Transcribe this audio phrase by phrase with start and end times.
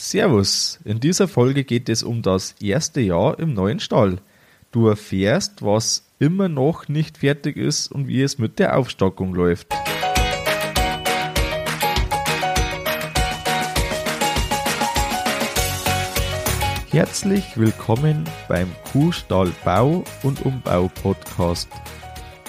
[0.00, 4.20] Servus, in dieser Folge geht es um das erste Jahr im neuen Stall.
[4.70, 9.66] Du erfährst, was immer noch nicht fertig ist und wie es mit der Aufstockung läuft.
[16.92, 21.68] Herzlich willkommen beim Kuhstall Bau und Umbau Podcast.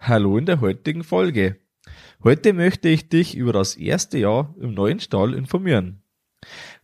[0.00, 1.58] Hallo in der heutigen Folge.
[2.22, 6.02] Heute möchte ich dich über das erste Jahr im neuen Stall informieren.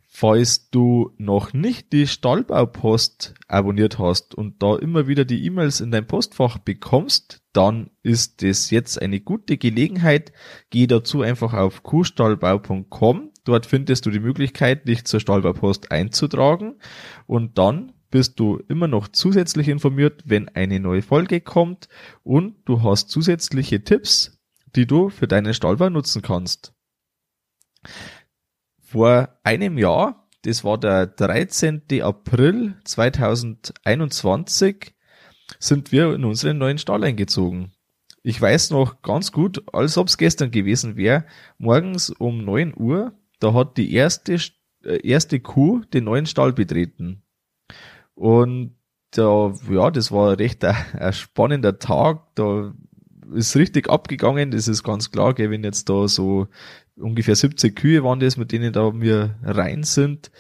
[0.09, 5.91] Falls du noch nicht die Stallbaupost abonniert hast und da immer wieder die E-Mails in
[5.91, 10.33] dein Postfach bekommst, dann ist es jetzt eine gute Gelegenheit.
[10.71, 13.31] Geh dazu einfach auf kuhstallbau.com.
[13.45, 16.75] Dort findest du die Möglichkeit, dich zur Stallbaupost einzutragen
[17.27, 21.89] und dann bist du immer noch zusätzlich informiert, wenn eine neue Folge kommt
[22.23, 24.35] und du hast zusätzliche Tipps
[24.75, 26.73] die du für deinen Stallbau nutzen kannst.
[28.81, 31.83] Vor einem Jahr, das war der 13.
[32.03, 34.95] April 2021,
[35.59, 37.73] sind wir in unseren neuen Stall eingezogen.
[38.23, 41.27] Ich weiß noch ganz gut, als ob es gestern gewesen wäre,
[41.59, 44.39] morgens um 9 Uhr, da hat die erste,
[44.85, 47.24] äh, erste Kuh den neuen Stall betreten.
[48.15, 48.77] Und
[49.11, 52.35] da, ja, das war recht ein, ein spannender Tag.
[52.35, 52.75] Da
[53.35, 56.49] ist richtig abgegangen, das ist ganz klar, gell, wenn jetzt da so
[56.97, 60.31] ungefähr 70 Kühe waren das, mit denen da wir rein sind,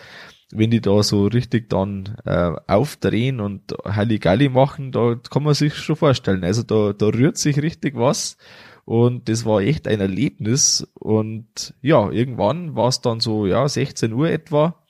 [0.52, 5.74] wenn die da so richtig dann äh, aufdrehen und Halligalli machen, da kann man sich
[5.74, 6.44] schon vorstellen.
[6.44, 8.36] Also da, da rührt sich richtig was
[8.84, 14.12] und das war echt ein Erlebnis und ja, irgendwann war es dann so, ja, 16
[14.12, 14.83] Uhr etwa.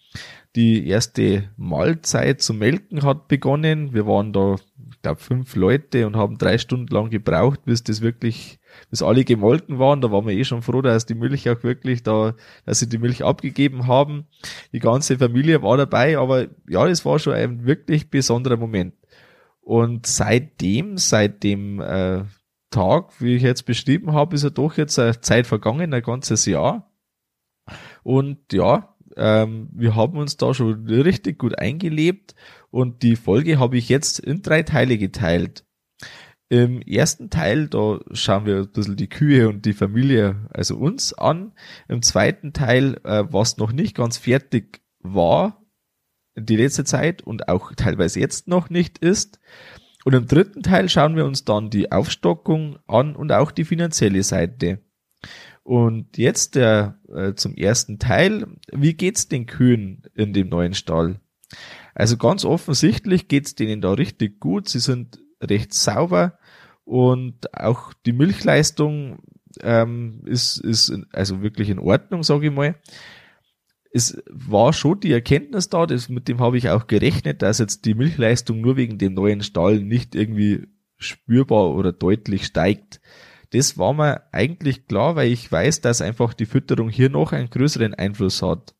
[0.57, 3.93] Die erste Mahlzeit zum Melken hat begonnen.
[3.93, 4.57] Wir waren da
[5.05, 8.59] glaube, fünf Leute und haben drei Stunden lang gebraucht, bis das wirklich,
[8.91, 10.01] bis alle gemolken waren.
[10.01, 12.35] Da waren wir eh schon froh, dass die Milch auch wirklich da,
[12.67, 14.27] dass sie die Milch abgegeben haben.
[14.73, 18.95] Die ganze Familie war dabei, aber ja, das war schon ein wirklich besonderer Moment.
[19.61, 22.25] Und seitdem, seit dem äh,
[22.71, 26.47] Tag, wie ich jetzt beschrieben habe, ist ja doch jetzt eine Zeit vergangen, ein ganzes
[26.47, 26.91] Jahr.
[28.03, 32.35] Und ja, ähm, wir haben uns da schon richtig gut eingelebt
[32.71, 35.65] und die Folge habe ich jetzt in drei Teile geteilt.
[36.49, 41.13] Im ersten Teil, da schauen wir ein bisschen die Kühe und die Familie, also uns
[41.15, 41.53] an.
[41.89, 45.65] Im zweiten Teil, äh, was noch nicht ganz fertig war,
[46.37, 49.41] die letzte Zeit und auch teilweise jetzt noch nicht ist.
[50.05, 54.23] Und im dritten Teil schauen wir uns dann die Aufstockung an und auch die finanzielle
[54.23, 54.81] Seite.
[55.65, 58.47] Und jetzt der äh, zum ersten Teil.
[58.71, 61.21] Wie geht's den Kühen in dem neuen Stall?
[61.95, 64.69] Also ganz offensichtlich geht's denen da richtig gut.
[64.69, 66.39] Sie sind recht sauber
[66.85, 69.21] und auch die Milchleistung
[69.63, 72.75] ähm, ist, ist also wirklich in Ordnung, sage ich mal.
[73.91, 77.87] Es war schon die Erkenntnis da, das, mit dem habe ich auch gerechnet, dass jetzt
[77.87, 80.67] die Milchleistung nur wegen dem neuen Stall nicht irgendwie
[80.99, 83.01] spürbar oder deutlich steigt
[83.55, 87.51] das war mir eigentlich klar, weil ich weiß, dass einfach die Fütterung hier noch einen
[87.51, 88.75] größeren Einfluss hat.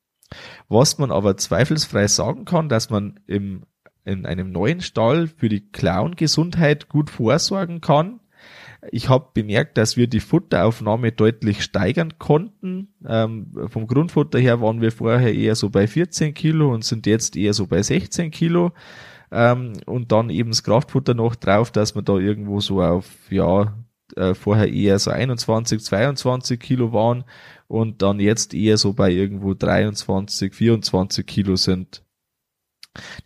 [0.69, 3.67] Was man aber zweifelsfrei sagen kann, dass man im,
[4.05, 8.19] in einem neuen Stall für die Clown-Gesundheit gut vorsorgen kann.
[8.91, 12.89] Ich habe bemerkt, dass wir die Futteraufnahme deutlich steigern konnten.
[13.07, 17.37] Ähm, vom Grundfutter her waren wir vorher eher so bei 14 Kilo und sind jetzt
[17.37, 18.73] eher so bei 16 Kilo.
[19.31, 23.73] Ähm, und dann eben das Kraftfutter noch drauf, dass man da irgendwo so auf ja
[24.17, 27.25] äh, vorher eher so 21, 22 Kilo waren
[27.69, 32.05] und dann jetzt eher so bei irgendwo 23, 24 Kilo sind.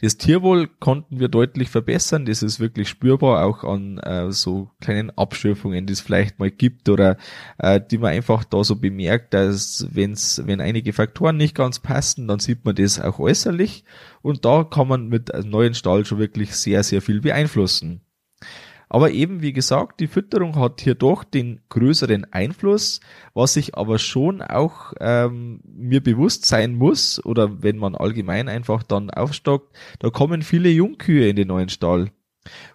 [0.01, 2.25] Das Tierwohl konnten wir deutlich verbessern.
[2.25, 6.89] Das ist wirklich spürbar auch an äh, so kleinen Abschürfungen, die es vielleicht mal gibt
[6.89, 7.19] oder
[7.59, 12.29] äh, die man einfach da so bemerkt, dass wenn's, wenn einige Faktoren nicht ganz passen,
[12.29, 13.85] dann sieht man das auch äußerlich
[14.23, 18.01] und da kann man mit einem neuen Stall schon wirklich sehr, sehr viel beeinflussen.
[18.89, 23.01] Aber eben, wie gesagt, die Fütterung hat hier doch den größeren Einfluss,
[23.35, 28.83] was ich aber schon auch ähm, mir bewusst sein muss, oder wenn man allgemein einfach
[28.83, 32.11] dann aufstockt, da kommen viele Jungkühe in den neuen Stall.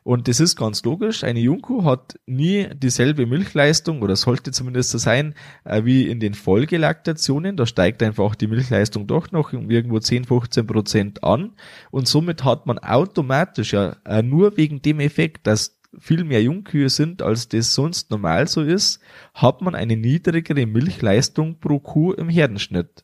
[0.04, 1.24] Und das ist ganz logisch.
[1.24, 5.34] Eine Jungkuh hat nie dieselbe Milchleistung oder sollte zumindest so sein
[5.64, 7.58] äh, wie in den Folgelaktationen.
[7.58, 11.54] Da steigt einfach die Milchleistung doch noch irgendwo 10, 15 Prozent an.
[11.92, 16.90] Und somit hat man automatisch ja äh, nur wegen dem Effekt, dass viel mehr Jungkühe
[16.90, 19.00] sind, als das sonst normal so ist,
[19.34, 23.04] hat man eine niedrigere Milchleistung pro Kuh im Herdenschnitt.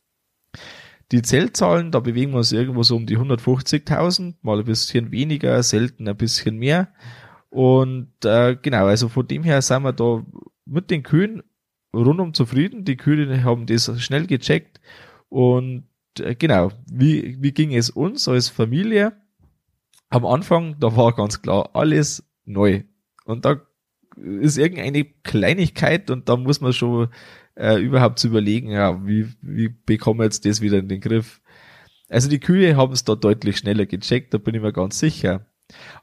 [1.12, 5.62] Die Zellzahlen, da bewegen wir uns irgendwo so um die 150.000, mal ein bisschen weniger,
[5.64, 6.90] selten ein bisschen mehr.
[7.50, 10.24] Und äh, genau, also von dem her sind wir da
[10.66, 11.42] mit den Kühen
[11.96, 12.86] rundum zufrieden.
[12.86, 14.80] Die Kühe haben das schnell gecheckt.
[15.30, 15.88] Und
[16.20, 19.14] äh, genau, wie, wie ging es uns als Familie?
[20.10, 22.84] Am Anfang, da war ganz klar alles neu.
[23.26, 23.62] Und da
[24.18, 27.10] ist irgendeine Kleinigkeit und da muss man schon
[27.56, 31.42] äh, überhaupt zu überlegen, ja, wie, wie bekommen wir jetzt das wieder in den Griff?
[32.10, 35.46] Also die Kühe haben es da deutlich schneller gecheckt, da bin ich mir ganz sicher.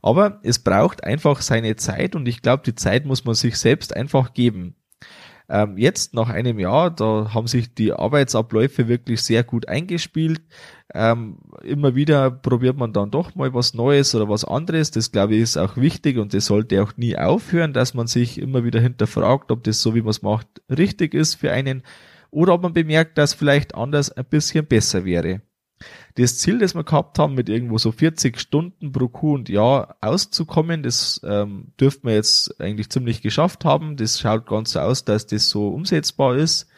[0.01, 3.95] Aber es braucht einfach seine Zeit und ich glaube, die Zeit muss man sich selbst
[3.95, 4.77] einfach geben.
[5.49, 10.41] Ähm, jetzt nach einem Jahr, da haben sich die Arbeitsabläufe wirklich sehr gut eingespielt.
[10.93, 14.91] Ähm, immer wieder probiert man dann doch mal was Neues oder was anderes.
[14.91, 18.39] Das glaube ich ist auch wichtig und das sollte auch nie aufhören, dass man sich
[18.39, 21.83] immer wieder hinterfragt, ob das so wie man es macht richtig ist für einen
[22.31, 25.43] oder ob man bemerkt, dass vielleicht anders ein bisschen besser wäre
[26.15, 29.97] das Ziel, das wir gehabt haben, mit irgendwo so 40 Stunden pro Kuh und Jahr
[30.01, 33.97] auszukommen, das ähm, dürften wir jetzt eigentlich ziemlich geschafft haben.
[33.97, 36.69] Das schaut ganz so aus, dass das so umsetzbar ist,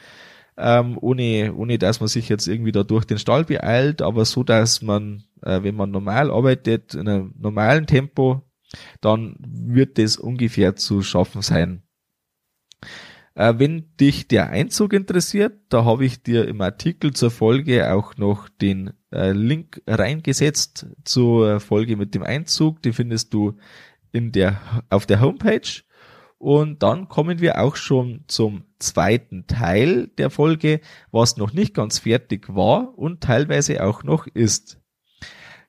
[0.57, 4.43] ähm, ohne, ohne dass man sich jetzt irgendwie da durch den Stall beeilt, aber so,
[4.43, 8.43] dass man, äh, wenn man normal arbeitet, in einem normalen Tempo,
[9.01, 11.83] dann wird das ungefähr zu schaffen sein.
[13.39, 18.17] Äh, wenn dich der Einzug interessiert, da habe ich dir im Artikel zur Folge auch
[18.17, 22.83] noch den äh, Link reingesetzt zur Folge mit dem Einzug.
[22.83, 23.57] Die findest du
[24.11, 25.85] in der, auf der Homepage.
[26.39, 30.81] Und dann kommen wir auch schon zum zweiten Teil der Folge,
[31.13, 34.81] was noch nicht ganz fertig war und teilweise auch noch ist.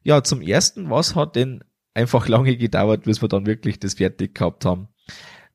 [0.01, 1.63] Ja, zum ersten, was hat denn
[1.93, 4.87] einfach lange gedauert, bis wir dann wirklich das fertig gehabt haben?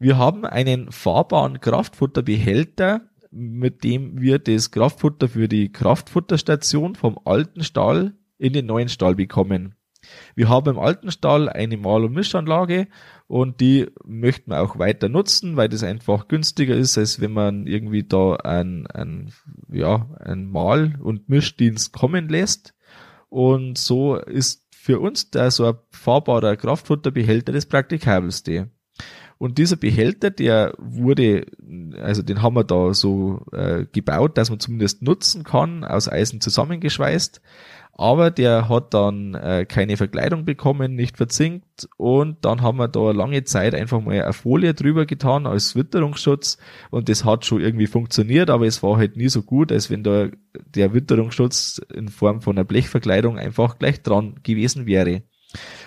[0.05, 7.65] Wir haben einen fahrbaren Kraftfutterbehälter, mit dem wir das Kraftfutter für die Kraftfutterstation vom alten
[7.65, 9.77] Stall in den neuen Stall bekommen.
[10.35, 12.89] Wir haben im alten Stall eine Mal- und Mischanlage
[13.29, 17.67] und die möchten wir auch weiter nutzen, weil das einfach günstiger ist, als wenn man
[17.67, 19.33] irgendwie da ein, ein,
[19.73, 22.75] ja, ein Mal- und Mischdienst kommen lässt.
[23.31, 28.69] Und so ist für uns da so ein fahrbarer Kraftfutterbehälter das praktikabelste.
[29.45, 31.45] Und dieser Behälter, der wurde,
[32.01, 36.41] also den haben wir da so äh, gebaut, dass man zumindest nutzen kann, aus Eisen
[36.41, 37.43] zusammengeschweißt.
[37.93, 43.11] Aber der hat dann äh, keine Verkleidung bekommen, nicht verzinkt und dann haben wir da
[43.11, 46.57] lange Zeit einfach mal eine Folie drüber getan als Witterungsschutz
[46.91, 50.03] und das hat schon irgendwie funktioniert, aber es war halt nie so gut, als wenn
[50.03, 50.29] da
[50.75, 55.23] der Witterungsschutz in Form von einer Blechverkleidung einfach gleich dran gewesen wäre.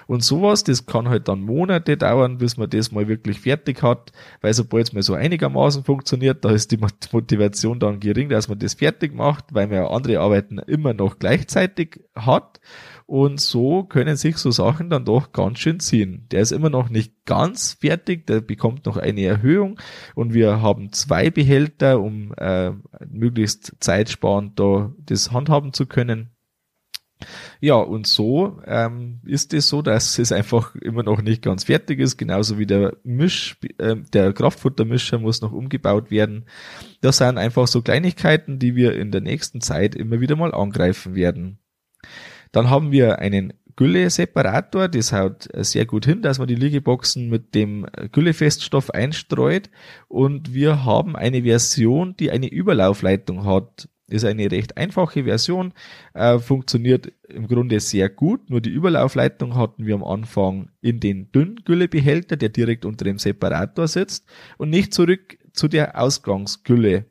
[0.07, 4.11] Und sowas, das kann halt dann Monate dauern, bis man das mal wirklich fertig hat,
[4.41, 6.79] weil sobald es mal so einigermaßen funktioniert, da ist die
[7.11, 11.19] Motivation dann gering, dass man das fertig macht, weil man ja andere Arbeiten immer noch
[11.19, 12.59] gleichzeitig hat.
[13.05, 16.27] Und so können sich so Sachen dann doch ganz schön ziehen.
[16.31, 19.79] Der ist immer noch nicht ganz fertig, der bekommt noch eine Erhöhung
[20.13, 22.71] und wir haben zwei Behälter, um äh,
[23.07, 26.31] möglichst zeitsparend da das handhaben zu können.
[27.59, 31.99] Ja, und so ähm, ist es so, dass es einfach immer noch nicht ganz fertig
[31.99, 36.45] ist, genauso wie der Misch, äh, der Kraftfuttermischer muss noch umgebaut werden.
[37.01, 41.15] Das sind einfach so Kleinigkeiten, die wir in der nächsten Zeit immer wieder mal angreifen
[41.15, 41.59] werden.
[42.51, 47.53] Dann haben wir einen Gülle-Separator, das haut sehr gut hin, dass man die Liegeboxen mit
[47.53, 49.69] dem Güllefeststoff einstreut
[50.07, 53.87] und wir haben eine Version, die eine Überlaufleitung hat.
[54.09, 55.73] Ist eine recht einfache Version,
[56.13, 61.29] äh, funktioniert im Grunde sehr gut, nur die Überlaufleitung hatten wir am Anfang in den
[61.33, 64.25] Dünngüllebehälter, der direkt unter dem Separator sitzt
[64.57, 67.05] und nicht zurück zu der Ausgangsgülle.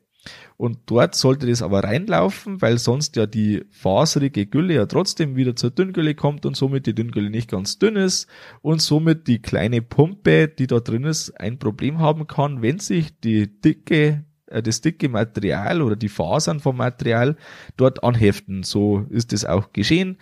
[0.57, 5.55] Und dort sollte das aber reinlaufen, weil sonst ja die faserige Gülle ja trotzdem wieder
[5.55, 8.27] zur Dünngülle kommt und somit die Dünngülle nicht ganz dünn ist
[8.61, 13.19] und somit die kleine Pumpe, die da drin ist, ein Problem haben kann, wenn sich
[13.19, 17.37] die dicke das dicke Material oder die Fasern vom Material
[17.75, 18.63] dort anheften.
[18.63, 20.17] So ist es auch geschehen.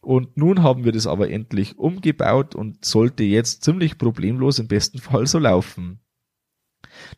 [0.00, 4.98] Und nun haben wir das aber endlich umgebaut und sollte jetzt ziemlich problemlos im besten
[4.98, 6.00] Fall so laufen.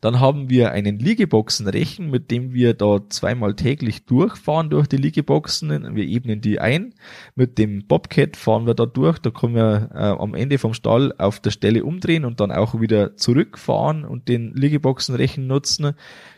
[0.00, 5.94] Dann haben wir einen Liegeboxenrechen, mit dem wir da zweimal täglich durchfahren durch die Liegeboxen.
[5.94, 6.94] Wir ebnen die ein.
[7.34, 9.18] Mit dem Bobcat fahren wir da durch.
[9.18, 12.80] Da können wir äh, am Ende vom Stall auf der Stelle umdrehen und dann auch
[12.80, 15.92] wieder zurückfahren und den Liegeboxenrechen nutzen.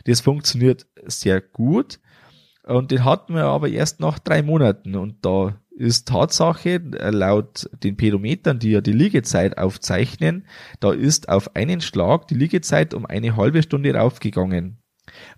[0.05, 1.99] Das funktioniert sehr gut.
[2.65, 4.95] Und den hatten wir aber erst nach drei Monaten.
[4.95, 10.45] Und da ist Tatsache, äh, laut den Pedometern, die ja die Liegezeit aufzeichnen,
[10.79, 14.77] da ist auf einen Schlag die Liegezeit um eine halbe Stunde raufgegangen.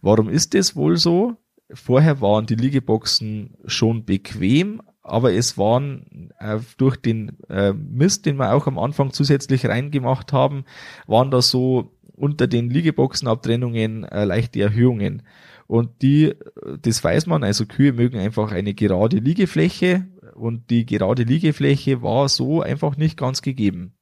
[0.02, 1.36] Warum ist das wohl so?
[1.74, 8.38] Vorher waren die Liegeboxen schon bequem, aber es waren äh, durch den äh, Mist, den
[8.38, 10.66] wir auch am Anfang zusätzlich reingemacht haben,
[11.08, 15.24] waren da so unter den Liegeboxenabtrennungen äh, leichte Erhöhungen.
[15.68, 16.36] Und die,
[16.82, 22.30] das weiß man, also Kühe mögen einfach eine gerade Liegefläche, und die gerade Liegefläche war
[22.30, 23.94] so einfach nicht ganz gegeben.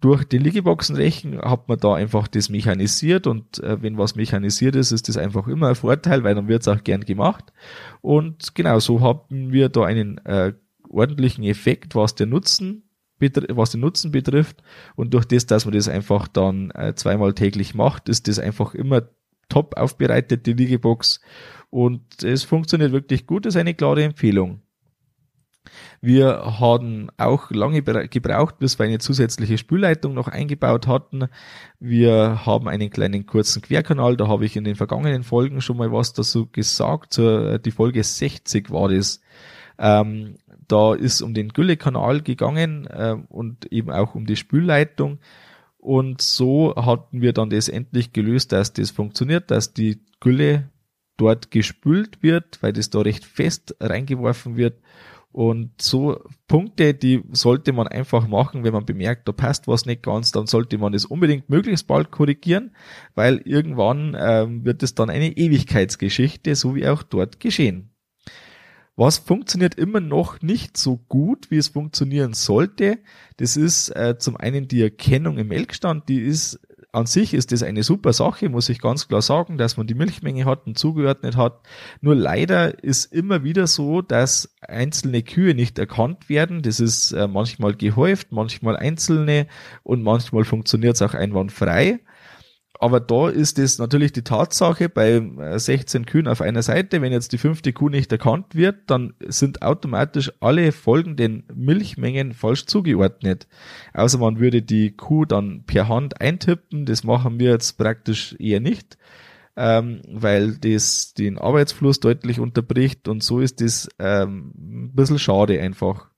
[0.00, 4.92] Durch den Liegeboxenrechen hat man da einfach das mechanisiert und äh, wenn was mechanisiert ist,
[4.92, 7.52] ist das einfach immer ein Vorteil, weil dann wird es auch gern gemacht.
[8.00, 10.54] Und genau so haben wir da einen äh,
[10.88, 12.84] ordentlichen Effekt, was der Nutzen
[13.20, 14.62] was den Nutzen betrifft
[14.96, 18.74] und durch das, dass man das einfach dann äh, zweimal täglich macht, ist das einfach
[18.74, 19.02] immer
[19.50, 21.20] top aufbereitet, die Liegebox
[21.68, 24.62] und es funktioniert wirklich gut, ist eine klare Empfehlung.
[26.00, 31.28] Wir haben auch lange gebraucht, bis wir eine zusätzliche Spülleitung noch eingebaut hatten.
[31.78, 35.92] Wir haben einen kleinen kurzen Querkanal, da habe ich in den vergangenen Folgen schon mal
[35.92, 37.18] was dazu gesagt.
[37.18, 39.20] Die Folge 60 war das.
[39.78, 40.36] Ähm,
[40.68, 45.18] da ist um den Güllekanal gegangen äh, und eben auch um die Spülleitung.
[45.78, 50.68] Und so hatten wir dann das endlich gelöst, dass das funktioniert, dass die Gülle
[51.16, 54.74] dort gespült wird, weil das da recht fest reingeworfen wird
[55.32, 60.02] und so Punkte, die sollte man einfach machen, wenn man bemerkt, da passt was nicht
[60.02, 62.74] ganz, dann sollte man das unbedingt möglichst bald korrigieren,
[63.14, 67.90] weil irgendwann ähm, wird es dann eine Ewigkeitsgeschichte, so wie auch dort geschehen.
[68.96, 72.98] Was funktioniert immer noch nicht so gut, wie es funktionieren sollte,
[73.36, 76.60] das ist äh, zum einen die Erkennung im Melkstand, die ist
[76.92, 79.94] an sich ist das eine super Sache, muss ich ganz klar sagen, dass man die
[79.94, 81.60] Milchmenge hat und zugeordnet hat.
[82.00, 86.62] Nur leider ist immer wieder so, dass einzelne Kühe nicht erkannt werden.
[86.62, 89.46] Das ist äh, manchmal gehäuft, manchmal einzelne
[89.82, 92.00] und manchmal funktioniert es auch einwandfrei.
[92.82, 95.22] Aber da ist es natürlich die Tatsache bei
[95.58, 99.12] 16 äh, Kühen auf einer Seite, wenn jetzt die fünfte Kuh nicht erkannt wird, dann
[99.28, 103.48] sind automatisch alle folgenden Milchmengen falsch zugeordnet.
[103.92, 108.60] Außer man würde die Kuh dann per Hand eintippen, das machen wir jetzt praktisch eher
[108.60, 108.96] nicht,
[109.56, 115.60] ähm, weil das den Arbeitsfluss deutlich unterbricht und so ist das ähm, ein bisschen schade
[115.60, 116.09] einfach.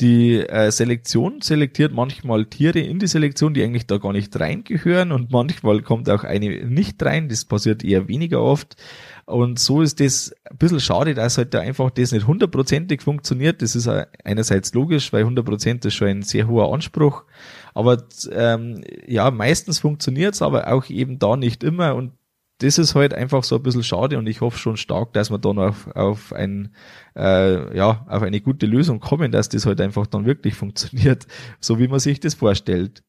[0.00, 5.12] Die äh, Selektion selektiert manchmal Tiere in die Selektion, die eigentlich da gar nicht reingehören
[5.12, 7.28] und manchmal kommt auch eine nicht rein.
[7.28, 8.76] Das passiert eher weniger oft.
[9.26, 13.60] Und so ist das ein bisschen schade, dass halt da einfach das nicht hundertprozentig funktioniert.
[13.60, 13.88] Das ist
[14.24, 17.24] einerseits logisch, weil hundertprozentig ist schon ein sehr hoher Anspruch.
[17.74, 18.02] Aber
[18.32, 21.94] ähm, ja, meistens funktioniert's, aber auch eben da nicht immer.
[21.94, 22.12] Und
[22.60, 25.38] das ist halt einfach so ein bisschen schade und ich hoffe schon stark, dass wir
[25.38, 26.74] dann auf, auf ein,
[27.16, 31.26] äh, ja, auf eine gute Lösung kommen, dass das halt einfach dann wirklich funktioniert,
[31.60, 33.02] so wie man sich das vorstellt.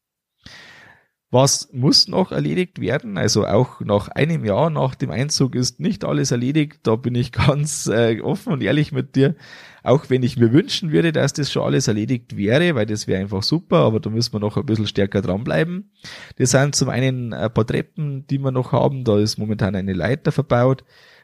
[1.34, 3.18] Was muss noch erledigt werden?
[3.18, 6.82] Also auch nach einem Jahr nach dem Einzug ist nicht alles erledigt.
[6.84, 9.36] Da bin ich ganz äh, offen und ehrlich mit dir.
[9.82, 13.22] Auch wenn ich mir wünschen würde, dass das schon alles erledigt wäre, weil das wäre
[13.22, 15.90] einfach super, aber da müssen wir noch ein bisschen stärker dranbleiben.
[16.38, 19.06] Das sind zum einen ein paar Treppen, die wir noch haben.
[19.06, 20.84] Da ist momentan eine Leiter verbaut.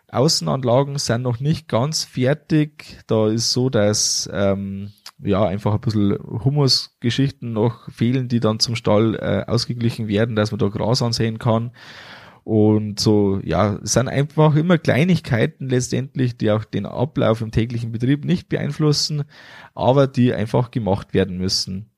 [0.10, 2.98] Außenanlagen sind noch nicht ganz fertig.
[3.08, 8.76] Da ist so, dass ähm, ja einfach ein bisschen Humusgeschichten noch fehlen, die dann zum
[8.76, 11.72] Stall äh, ausgeglichen werden, dass man da Gras ansehen kann.
[12.44, 17.92] Und so, ja, es sind einfach immer Kleinigkeiten letztendlich, die auch den Ablauf im täglichen
[17.92, 19.26] Betrieb nicht beeinflussen,
[19.76, 21.92] aber die einfach gemacht werden müssen.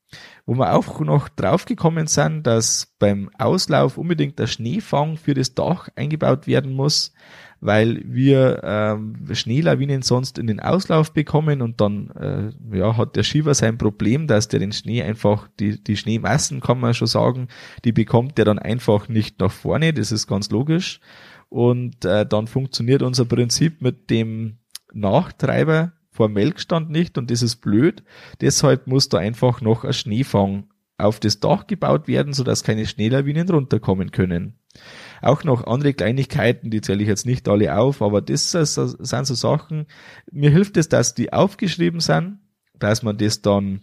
[0.46, 5.88] Wo wir auch noch draufgekommen sind, dass beim Auslauf unbedingt der Schneefang für das Dach
[5.94, 7.12] eingebaut werden muss,
[7.60, 13.22] weil wir ähm, Schneelawinen sonst in den Auslauf bekommen und dann äh, ja, hat der
[13.22, 17.48] Schieber sein Problem, dass der den Schnee einfach, die, die Schneemassen kann man schon sagen,
[17.84, 21.00] die bekommt der dann einfach nicht nach vorne, das ist ganz logisch.
[21.50, 24.58] Und äh, dann funktioniert unser Prinzip mit dem
[24.92, 28.02] Nachtreiber vor Melkstand nicht und das ist blöd.
[28.40, 30.69] Deshalb muss da einfach noch ein Schneefang
[31.04, 34.58] auf das Dach gebaut werden, sodass keine Schneelawinen runterkommen können.
[35.22, 39.34] Auch noch andere Kleinigkeiten, die zähle ich jetzt nicht alle auf, aber das sind so
[39.34, 39.86] Sachen.
[40.30, 42.38] Mir hilft es, dass die aufgeschrieben sind,
[42.78, 43.82] dass man das dann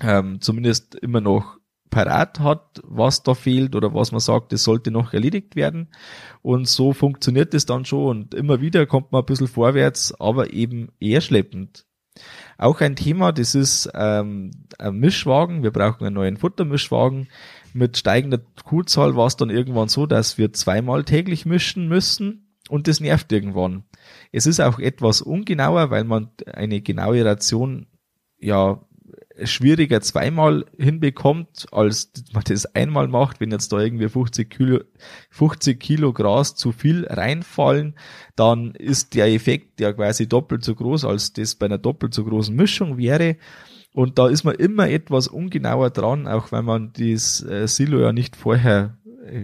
[0.00, 1.58] ähm, zumindest immer noch
[1.90, 5.88] parat hat, was da fehlt oder was man sagt, das sollte noch erledigt werden.
[6.42, 10.52] Und so funktioniert es dann schon und immer wieder kommt man ein bisschen vorwärts, aber
[10.52, 11.86] eben eher schleppend.
[12.56, 15.62] Auch ein Thema, das ist ähm, ein Mischwagen.
[15.62, 17.28] Wir brauchen einen neuen Futtermischwagen.
[17.72, 22.88] Mit steigender Kuhzahl war es dann irgendwann so, dass wir zweimal täglich mischen müssen und
[22.88, 23.84] das nervt irgendwann.
[24.32, 27.86] Es ist auch etwas ungenauer, weil man eine genaue Ration
[28.38, 28.80] ja
[29.44, 33.40] schwieriger zweimal hinbekommt, als man das einmal macht.
[33.40, 34.80] Wenn jetzt da irgendwie 50 Kilo,
[35.30, 37.94] 50 Kilo Gras zu viel reinfallen,
[38.36, 42.24] dann ist der Effekt ja quasi doppelt so groß, als das bei einer doppelt so
[42.24, 43.36] großen Mischung wäre.
[43.92, 48.12] Und da ist man immer etwas ungenauer dran, auch wenn man das äh, Silo ja
[48.12, 48.98] nicht vorher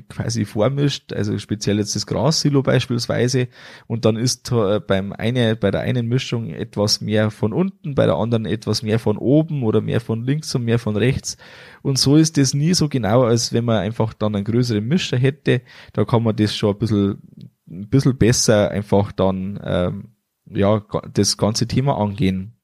[0.08, 3.48] quasi vormischt, also speziell jetzt das Grassilo beispielsweise,
[3.86, 8.06] und dann ist äh, beim eine, bei der einen Mischung etwas mehr von unten, bei
[8.06, 11.36] der anderen etwas mehr von oben oder mehr von links und mehr von rechts.
[11.82, 15.16] Und so ist das nie so genau, als wenn man einfach dann einen größeren Mischer
[15.16, 15.62] hätte.
[15.92, 17.22] Da kann man das schon ein bisschen,
[17.68, 20.08] ein bisschen besser einfach dann ähm,
[20.46, 22.54] ja das ganze Thema angehen.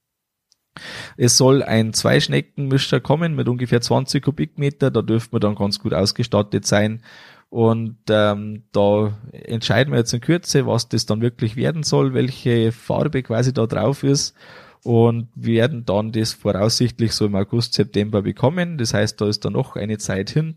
[1.17, 4.91] Es soll ein Zweischneckenmischer kommen mit ungefähr 20 Kubikmeter.
[4.91, 7.03] Da dürften wir dann ganz gut ausgestattet sein.
[7.49, 12.71] Und ähm, da entscheiden wir jetzt in Kürze, was das dann wirklich werden soll, welche
[12.71, 14.37] Farbe quasi da drauf ist.
[14.83, 18.79] Und werden dann das voraussichtlich so im August, September bekommen.
[18.79, 20.57] Das heißt, da ist dann noch eine Zeit hin.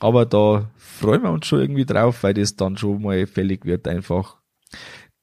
[0.00, 3.88] Aber da freuen wir uns schon irgendwie drauf, weil das dann schon mal fällig wird
[3.88, 4.36] einfach.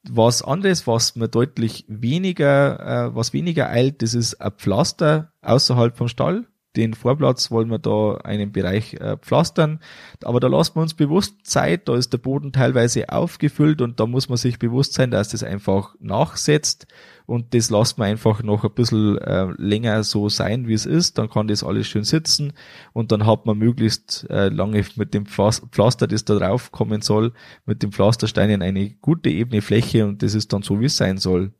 [0.09, 5.95] Was anderes, was mir deutlich weniger, äh, was weniger eilt, das ist ein Pflaster außerhalb
[5.95, 9.79] vom Stall den Vorplatz wollen wir da einen Bereich äh, pflastern.
[10.23, 14.05] Aber da lassen wir uns bewusst Zeit, da ist der Boden teilweise aufgefüllt und da
[14.05, 16.87] muss man sich bewusst sein, dass das einfach nachsetzt
[17.25, 21.17] und das lassen wir einfach noch ein bisschen äh, länger so sein, wie es ist.
[21.17, 22.53] Dann kann das alles schön sitzen
[22.93, 27.33] und dann hat man möglichst äh, lange mit dem Pflaster, das da drauf kommen soll,
[27.65, 31.17] mit den Pflastersteinen eine gute ebene Fläche und das ist dann so, wie es sein
[31.17, 31.53] soll.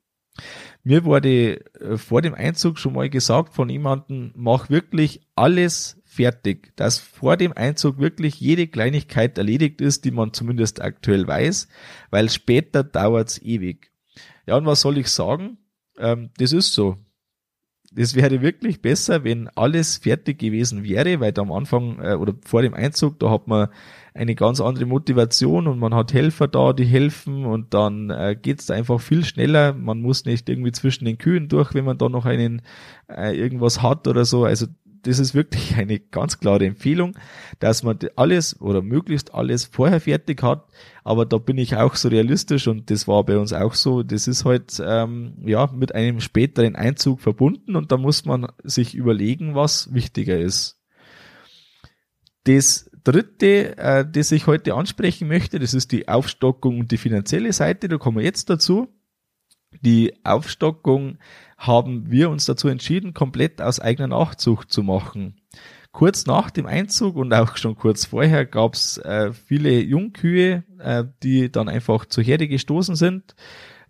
[0.83, 6.75] Mir wurde äh, vor dem Einzug schon mal gesagt von jemandem, mach wirklich alles fertig,
[6.75, 11.67] dass vor dem Einzug wirklich jede Kleinigkeit erledigt ist, die man zumindest aktuell weiß,
[12.09, 13.91] weil später dauert's ewig.
[14.45, 15.57] Ja, und was soll ich sagen?
[15.97, 16.97] Ähm, das ist so.
[17.95, 22.33] Es wäre wirklich besser, wenn alles fertig gewesen wäre, weil da am Anfang äh, oder
[22.45, 23.67] vor dem Einzug, da hat man
[24.13, 28.65] eine ganz andere Motivation und man hat Helfer da, die helfen und dann äh, geht's
[28.65, 29.73] da einfach viel schneller.
[29.73, 32.61] Man muss nicht irgendwie zwischen den Kühen durch, wenn man da noch einen
[33.09, 34.43] äh, irgendwas hat oder so.
[34.43, 34.67] Also
[35.03, 37.17] das ist wirklich eine ganz klare Empfehlung,
[37.59, 40.67] dass man alles oder möglichst alles vorher fertig hat.
[41.03, 44.03] Aber da bin ich auch so realistisch und das war bei uns auch so.
[44.03, 48.95] Das ist halt ähm, ja mit einem späteren Einzug verbunden und da muss man sich
[48.95, 50.79] überlegen, was wichtiger ist.
[52.43, 57.53] Das dritte, äh, das ich heute ansprechen möchte, das ist die Aufstockung und die finanzielle
[57.53, 57.87] Seite.
[57.87, 58.87] Da kommen wir jetzt dazu.
[59.81, 61.17] Die Aufstockung
[61.61, 65.35] haben wir uns dazu entschieden, komplett aus eigener Nachzucht zu machen.
[65.91, 71.03] Kurz nach dem Einzug und auch schon kurz vorher gab es äh, viele Jungkühe, äh,
[71.21, 73.35] die dann einfach zur Herde gestoßen sind.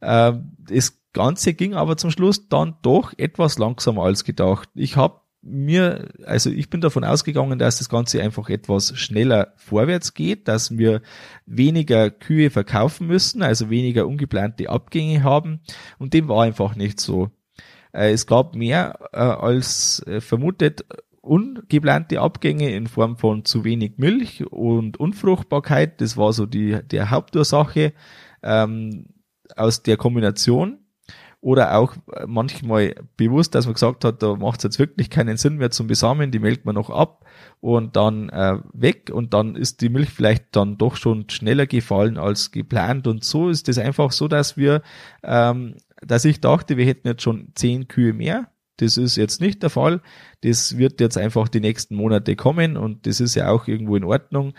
[0.01, 4.67] Äh, das Ganze ging aber zum Schluss dann doch etwas langsamer als gedacht.
[4.75, 10.13] Ich habe mir, also ich bin davon ausgegangen, dass das Ganze einfach etwas schneller vorwärts
[10.13, 11.01] geht, dass wir
[11.45, 15.61] weniger Kühe verkaufen müssen, also weniger ungeplante Abgänge haben.
[15.99, 17.31] Und dem war einfach nicht so.
[17.93, 20.85] Äh, es gab mehr äh, als äh, vermutet.
[21.21, 26.01] Ungeplante Abgänge in Form von zu wenig Milch und Unfruchtbarkeit.
[26.01, 27.93] Das war so die der Hauptursache
[28.41, 29.05] ähm,
[29.55, 30.79] aus der Kombination.
[31.43, 31.95] Oder auch
[32.27, 35.87] manchmal bewusst, dass man gesagt hat, da macht es jetzt wirklich keinen Sinn mehr zum
[35.87, 37.25] Besamen, die melkt man noch ab
[37.59, 39.09] und dann äh, weg.
[39.11, 43.07] Und dann ist die Milch vielleicht dann doch schon schneller gefallen als geplant.
[43.07, 44.83] Und so ist es einfach so, dass wir,
[45.23, 48.51] ähm, dass ich dachte, wir hätten jetzt schon zehn Kühe mehr.
[48.77, 50.01] Das ist jetzt nicht der Fall.
[50.41, 54.03] Das wird jetzt einfach die nächsten Monate kommen und das ist ja auch irgendwo in
[54.03, 54.53] Ordnung.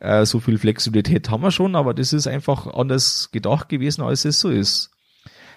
[0.00, 4.24] Äh, so viel Flexibilität haben wir schon, aber das ist einfach anders gedacht gewesen, als
[4.24, 4.90] es so ist.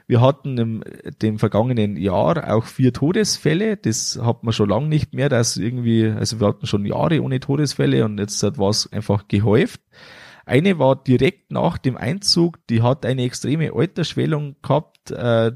[0.07, 0.83] Wir hatten im
[1.21, 3.77] dem vergangenen Jahr auch vier Todesfälle.
[3.77, 7.39] Das hat man schon lange nicht mehr, dass irgendwie, also wir hatten schon Jahre ohne
[7.39, 9.79] Todesfälle und jetzt war es einfach gehäuft.
[10.45, 15.11] Eine war direkt nach dem Einzug, die hat eine extreme Altersschwellung gehabt.
[15.11, 15.51] Äh,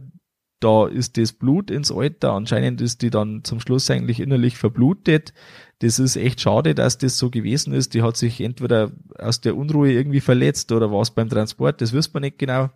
[0.59, 2.33] da ist das Blut ins Alter.
[2.33, 5.33] Anscheinend ist die dann zum Schluss eigentlich innerlich verblutet.
[5.79, 7.93] Das ist echt schade, dass das so gewesen ist.
[7.93, 11.93] Die hat sich entweder aus der Unruhe irgendwie verletzt oder war es beim Transport, das
[11.93, 12.69] wissen wir nicht genau.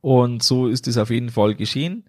[0.00, 2.04] Und so ist es auf jeden Fall geschehen.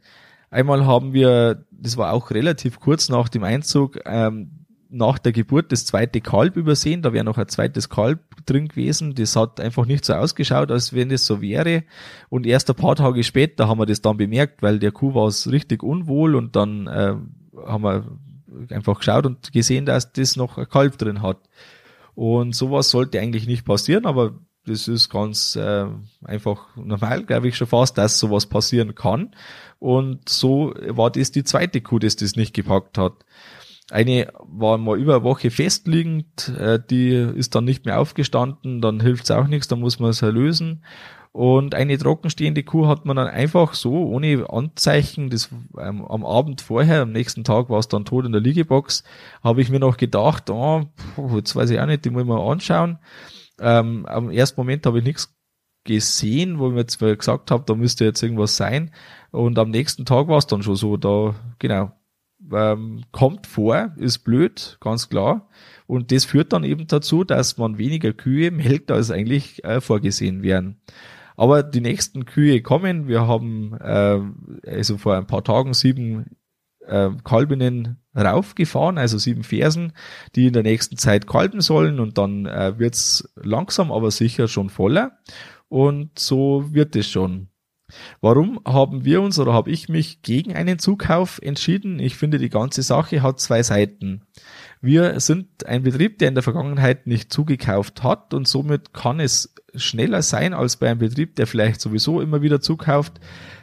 [0.50, 5.72] Einmal haben wir, das war auch relativ kurz nach dem Einzug, ähm, nach der Geburt
[5.72, 7.02] das zweite Kalb übersehen.
[7.02, 9.16] Da wäre noch ein zweites Kalb drin gewesen.
[9.16, 11.84] Das hat einfach nicht so ausgeschaut, als wenn das so wäre.
[12.30, 15.28] Und erst ein paar Tage später haben wir das dann bemerkt, weil der Kuh war
[15.28, 17.16] es richtig unwohl und dann äh,
[17.66, 18.18] haben wir
[18.72, 21.38] einfach geschaut und gesehen, dass das noch ein Kalb drin hat.
[22.16, 25.86] Und sowas sollte eigentlich nicht passieren, aber das ist ganz äh,
[26.24, 29.34] einfach normal, glaube ich schon fast, dass sowas passieren kann.
[29.80, 33.14] Und so war das die zweite Kuh, dass das nicht gepackt hat.
[33.90, 39.00] Eine war mal über eine Woche festliegend, äh, die ist dann nicht mehr aufgestanden, dann
[39.00, 40.84] hilft's auch nichts, dann muss man es erlösen.
[41.32, 46.62] Und eine trockenstehende Kuh hat man dann einfach so, ohne Anzeichen, das ähm, am Abend
[46.62, 49.04] vorher, am nächsten Tag war es dann tot in der Liegebox,
[49.44, 50.84] habe ich mir noch gedacht, oh,
[51.36, 52.98] jetzt weiß ich auch nicht, die muss ich mal anschauen.
[53.60, 55.38] Ähm, am ersten Moment habe ich nichts
[55.86, 58.92] gesehen, wo ich mir jetzt gesagt habe, da müsste jetzt irgendwas sein.
[59.32, 61.92] Und am nächsten Tag war es dann schon so, da, genau,
[62.54, 65.50] ähm, kommt vor, ist blöd, ganz klar.
[65.86, 70.44] Und das führt dann eben dazu, dass man weniger Kühe melkt, als eigentlich äh, vorgesehen
[70.44, 70.82] werden.
[71.36, 73.08] Aber die nächsten Kühe kommen.
[73.08, 74.20] Wir haben äh,
[74.70, 76.36] also vor ein paar Tagen sieben
[76.88, 79.94] äh, Kalbinnen raufgefahren, also sieben Fersen,
[80.36, 84.70] die in der nächsten Zeit kalben sollen und dann äh, wird's langsam, aber sicher schon
[84.70, 85.20] voller.
[85.70, 87.50] Und so wird es schon.
[88.20, 92.00] Warum haben wir uns oder habe ich mich gegen einen Zukauf entschieden?
[92.00, 94.24] Ich finde, die ganze Sache hat zwei Seiten.
[94.82, 99.56] Wir sind ein Betrieb, der in der Vergangenheit nicht zugekauft hat und somit kann es
[99.76, 103.20] schneller sein als bei einem Betrieb, der vielleicht sowieso immer wieder zukauft,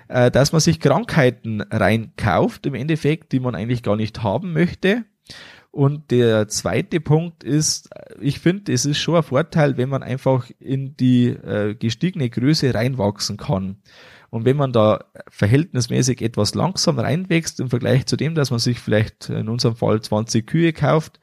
[0.09, 5.05] äh, dass man sich Krankheiten reinkauft, im Endeffekt, die man eigentlich gar nicht haben möchte.
[5.71, 10.49] Und der zweite Punkt ist, ich finde, es ist schon ein Vorteil, wenn man einfach
[10.61, 13.79] in die äh, gestiegene Größe reinwachsen kann.
[14.35, 18.81] Und wenn man da verhältnismäßig etwas langsam reinwächst im Vergleich zu dem, dass man sich
[18.81, 21.21] vielleicht in unserem Fall 20 Kühe kauft,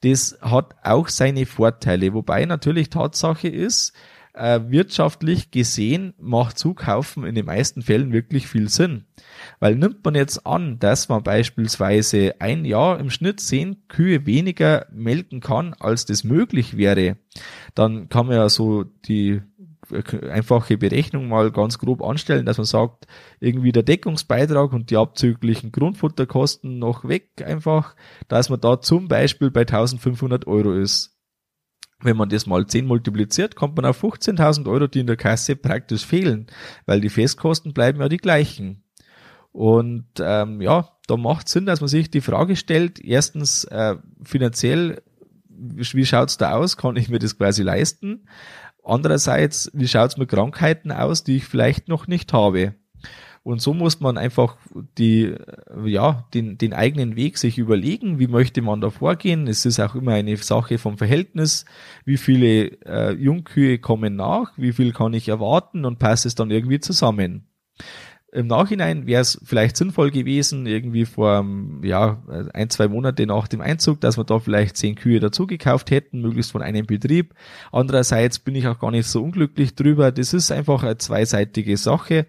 [0.00, 2.14] das hat auch seine Vorteile.
[2.14, 3.92] Wobei natürlich Tatsache ist,
[4.34, 9.04] äh, wirtschaftlich gesehen macht Zukaufen in den meisten Fällen wirklich viel Sinn.
[9.60, 14.88] Weil nimmt man jetzt an, dass man beispielsweise ein Jahr im Schnitt zehn Kühe weniger
[14.90, 17.18] melken kann, als das möglich wäre,
[17.76, 19.42] dann kann man ja so die
[20.30, 23.06] einfache Berechnung mal ganz grob anstellen, dass man sagt,
[23.40, 27.96] irgendwie der Deckungsbeitrag und die abzüglichen Grundfutterkosten noch weg einfach,
[28.28, 31.14] dass man da zum Beispiel bei 1500 Euro ist.
[32.00, 35.56] Wenn man das mal 10 multipliziert, kommt man auf 15.000 Euro, die in der Kasse
[35.56, 36.46] praktisch fehlen,
[36.86, 38.84] weil die Festkosten bleiben ja die gleichen.
[39.50, 45.02] Und ähm, ja, da macht Sinn, dass man sich die Frage stellt, erstens äh, finanziell,
[45.48, 48.28] wie schaut's da aus, kann ich mir das quasi leisten?
[48.88, 52.74] Andererseits, wie schaut's mit Krankheiten aus, die ich vielleicht noch nicht habe?
[53.42, 54.56] Und so muss man einfach
[54.98, 55.34] die,
[55.84, 59.46] ja, den, den eigenen Weg sich überlegen, wie möchte man da vorgehen.
[59.46, 61.64] Es ist auch immer eine Sache vom Verhältnis,
[62.04, 66.50] wie viele äh, Jungkühe kommen nach, wie viel kann ich erwarten und passt es dann
[66.50, 67.47] irgendwie zusammen.
[68.30, 71.46] Im Nachhinein wäre es vielleicht sinnvoll gewesen, irgendwie vor
[71.82, 75.90] ja, ein, zwei Monate nach dem Einzug, dass wir da vielleicht zehn Kühe dazu gekauft
[75.90, 77.34] hätten, möglichst von einem Betrieb.
[77.72, 80.12] Andererseits bin ich auch gar nicht so unglücklich drüber.
[80.12, 82.26] Das ist einfach eine zweiseitige Sache.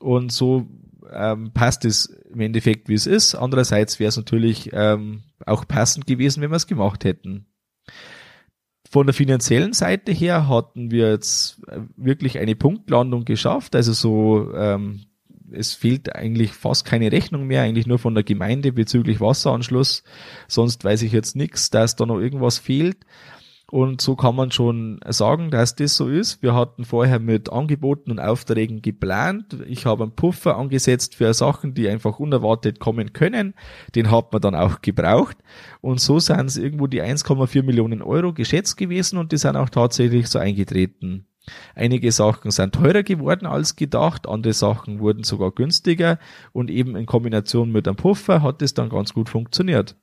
[0.00, 0.66] Und so
[1.12, 3.34] ähm, passt es im Endeffekt, wie es ist.
[3.34, 7.46] Andererseits wäre es natürlich ähm, auch passend gewesen, wenn wir es gemacht hätten.
[8.90, 13.76] Von der finanziellen Seite her hatten wir jetzt äh, wirklich eine Punktlandung geschafft.
[13.76, 15.07] Also so, ähm,
[15.52, 20.02] es fehlt eigentlich fast keine Rechnung mehr, eigentlich nur von der Gemeinde bezüglich Wasseranschluss.
[20.46, 22.98] Sonst weiß ich jetzt nichts, dass da noch irgendwas fehlt.
[23.70, 26.42] Und so kann man schon sagen, dass das so ist.
[26.42, 29.58] Wir hatten vorher mit Angeboten und Aufträgen geplant.
[29.68, 33.52] Ich habe einen Puffer angesetzt für Sachen, die einfach unerwartet kommen können.
[33.94, 35.36] Den hat man dann auch gebraucht.
[35.82, 39.68] Und so sind es irgendwo die 1,4 Millionen Euro geschätzt gewesen und die sind auch
[39.68, 41.26] tatsächlich so eingetreten.
[41.74, 46.18] Einige Sachen sind teurer geworden als gedacht, andere Sachen wurden sogar günstiger
[46.52, 49.96] und eben in Kombination mit einem Puffer hat es dann ganz gut funktioniert.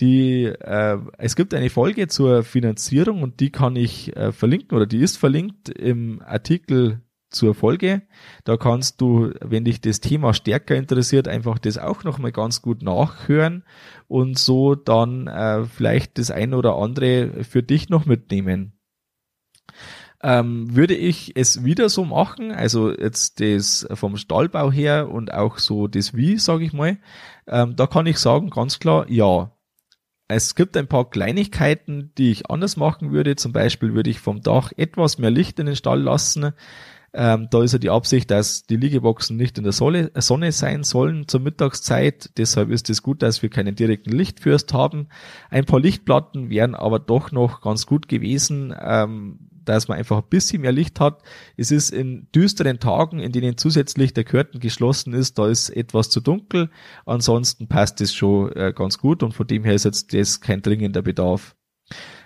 [0.00, 4.86] Die, äh, es gibt eine Folge zur Finanzierung und die kann ich äh, verlinken oder
[4.86, 7.02] die ist verlinkt im Artikel
[7.32, 8.02] zur Folge.
[8.44, 12.82] Da kannst du, wenn dich das Thema stärker interessiert, einfach das auch nochmal ganz gut
[12.82, 13.64] nachhören
[14.08, 18.72] und so dann äh, vielleicht das ein oder andere für dich noch mitnehmen.
[20.22, 25.58] Ähm, würde ich es wieder so machen, also jetzt das vom Stallbau her und auch
[25.58, 26.98] so das Wie, sage ich mal,
[27.48, 29.50] ähm, da kann ich sagen ganz klar, ja,
[30.28, 33.36] es gibt ein paar Kleinigkeiten, die ich anders machen würde.
[33.36, 36.52] Zum Beispiel würde ich vom Dach etwas mehr Licht in den Stall lassen.
[37.14, 40.10] Ähm, da ist ja die Absicht, dass die Liegeboxen nicht in der Sonne,
[40.52, 42.30] sein sollen zur Mittagszeit.
[42.38, 45.08] Deshalb ist es gut, dass wir keinen direkten Lichtfürst haben.
[45.50, 50.28] Ein paar Lichtplatten wären aber doch noch ganz gut gewesen, ähm, dass man einfach ein
[50.28, 51.22] bisschen mehr Licht hat.
[51.56, 56.10] Es ist in düsteren Tagen, in denen zusätzlich der Curtain geschlossen ist, da ist etwas
[56.10, 56.70] zu dunkel.
[57.06, 60.62] Ansonsten passt es schon äh, ganz gut und von dem her ist jetzt das kein
[60.62, 61.54] dringender Bedarf.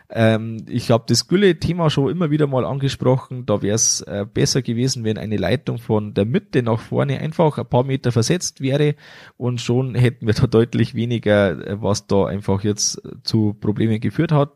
[0.08, 3.44] Ähm, ich habe das Gülle-Thema schon immer wieder mal angesprochen.
[3.44, 7.58] Da wäre es äh, besser gewesen, wenn eine Leitung von der Mitte nach vorne einfach
[7.58, 8.94] ein paar Meter versetzt wäre
[9.36, 14.32] und schon hätten wir da deutlich weniger, äh, was da einfach jetzt zu Problemen geführt
[14.32, 14.52] hat.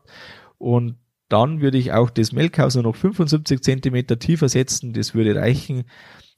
[0.57, 0.95] Und
[1.31, 4.93] dann würde ich auch das Melkhaus nur noch 75 Zentimeter tiefer setzen.
[4.93, 5.85] Das würde reichen.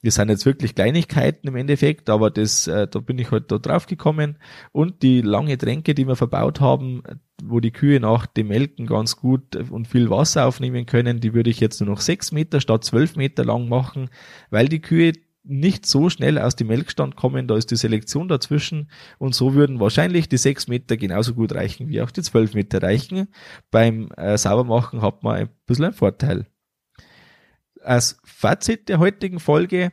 [0.02, 3.56] Das sind jetzt wirklich Kleinigkeiten im Endeffekt, aber das, äh, da bin ich halt da
[3.56, 4.36] drauf gekommen.
[4.70, 7.02] Und die lange Tränke, die wir verbaut haben,
[7.42, 11.48] wo die Kühe nach dem Melken ganz gut und viel Wasser aufnehmen können, die würde
[11.48, 14.10] ich jetzt nur noch sechs Meter statt zwölf Meter lang machen,
[14.50, 18.90] weil die Kühe nicht so schnell aus dem Melkstand kommen, da ist die Selektion dazwischen
[19.18, 22.82] und so würden wahrscheinlich die sechs Meter genauso gut reichen wie auch die zwölf Meter
[22.82, 23.28] reichen.
[23.70, 26.46] Beim äh, Saubermachen hat man ein bisschen einen Vorteil.
[27.82, 29.92] Als Fazit der heutigen Folge,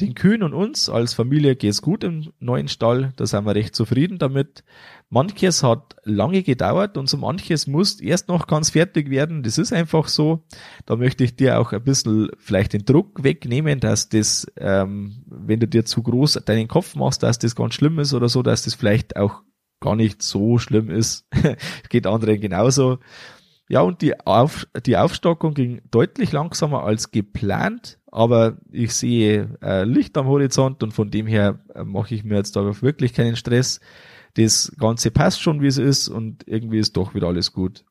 [0.00, 3.74] den Kühen und uns als Familie geht's gut im neuen Stall, da sind wir recht
[3.74, 4.64] zufrieden damit.
[5.10, 9.42] Manches hat lange gedauert und so manches muss erst noch ganz fertig werden.
[9.42, 10.44] Das ist einfach so.
[10.86, 15.60] Da möchte ich dir auch ein bisschen vielleicht den Druck wegnehmen, dass das, ähm, wenn
[15.60, 18.62] du dir zu groß deinen Kopf machst, dass das ganz schlimm ist oder so, dass
[18.62, 19.42] das vielleicht auch
[19.80, 21.26] gar nicht so schlimm ist.
[21.90, 22.98] Geht anderen genauso.
[23.72, 29.84] Ja, und die, Auf, die Aufstockung ging deutlich langsamer als geplant, aber ich sehe äh,
[29.84, 33.34] Licht am Horizont und von dem her äh, mache ich mir jetzt da wirklich keinen
[33.34, 33.80] Stress
[34.34, 37.84] das Ganze passt schon, wie es ist und irgendwie ist doch wieder alles gut.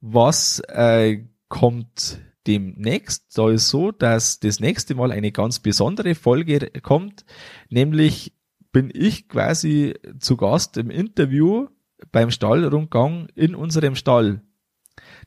[0.00, 3.36] Was äh, kommt demnächst?
[3.36, 7.24] Da ist so, dass das nächste Mal eine ganz besondere Folge kommt,
[7.68, 8.34] nämlich
[8.72, 11.68] bin ich quasi zu Gast im Interview
[12.12, 14.42] beim Stallrundgang in unserem Stall.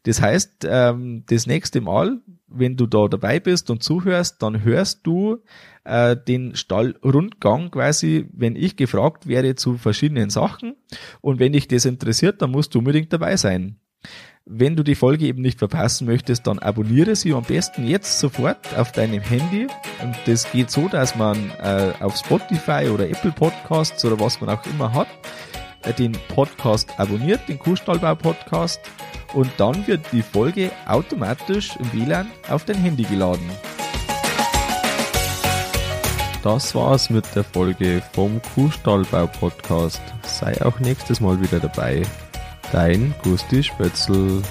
[0.04, 5.08] Das heißt, ähm, das nächste Mal, wenn du da dabei bist und zuhörst, dann hörst
[5.08, 5.44] du
[5.86, 10.76] äh, den Stallrundgang quasi, wenn ich gefragt wäre zu verschiedenen Sachen.
[11.22, 13.80] Und wenn dich das interessiert, dann musst du unbedingt dabei sein.
[14.46, 18.76] Wenn du die Folge eben nicht verpassen möchtest, dann abonniere sie am besten jetzt sofort
[18.78, 19.68] auf deinem Handy.
[20.04, 24.50] Und das geht so, dass man äh, auf Spotify oder Apple Podcasts oder was man
[24.50, 25.08] auch immer hat,
[25.92, 28.80] den Podcast abonniert, den Kuhstallbau Podcast.
[29.34, 33.50] Und dann wird die Folge automatisch im WLAN auf dein Handy geladen.
[36.44, 40.02] Das war's mit der Folge vom Kuhstallbau Podcast.
[40.24, 42.04] Sei auch nächstes Mal wieder dabei.
[42.72, 44.42] Dein Gusti Spötzl.